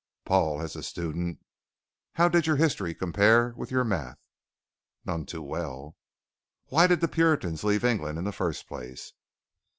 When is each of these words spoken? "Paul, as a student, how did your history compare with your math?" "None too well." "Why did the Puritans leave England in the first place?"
"Paul, 0.25 0.63
as 0.63 0.75
a 0.75 0.81
student, 0.81 1.39
how 2.13 2.27
did 2.27 2.47
your 2.47 2.55
history 2.55 2.95
compare 2.95 3.53
with 3.55 3.69
your 3.69 3.83
math?" 3.83 4.17
"None 5.05 5.27
too 5.27 5.43
well." 5.43 5.95
"Why 6.69 6.87
did 6.87 7.01
the 7.01 7.07
Puritans 7.07 7.63
leave 7.63 7.85
England 7.85 8.17
in 8.17 8.23
the 8.25 8.31
first 8.31 8.67
place?" 8.67 9.13